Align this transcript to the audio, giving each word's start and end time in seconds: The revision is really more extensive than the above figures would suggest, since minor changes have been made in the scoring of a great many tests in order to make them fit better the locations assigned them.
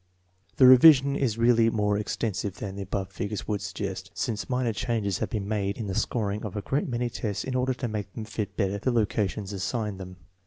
The 0.55 0.65
revision 0.65 1.15
is 1.15 1.37
really 1.37 1.69
more 1.69 1.95
extensive 1.95 2.55
than 2.55 2.75
the 2.75 2.81
above 2.81 3.11
figures 3.11 3.47
would 3.47 3.61
suggest, 3.61 4.09
since 4.15 4.49
minor 4.49 4.73
changes 4.73 5.19
have 5.19 5.29
been 5.29 5.47
made 5.47 5.77
in 5.77 5.85
the 5.85 5.93
scoring 5.93 6.43
of 6.43 6.55
a 6.55 6.63
great 6.63 6.87
many 6.87 7.07
tests 7.07 7.43
in 7.43 7.53
order 7.53 7.75
to 7.75 7.87
make 7.87 8.11
them 8.15 8.25
fit 8.25 8.57
better 8.57 8.79
the 8.79 8.89
locations 8.91 9.53
assigned 9.53 9.99
them. 9.99 10.15